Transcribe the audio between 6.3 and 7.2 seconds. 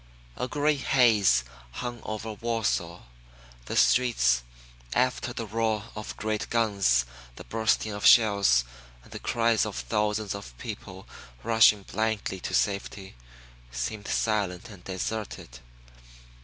guns,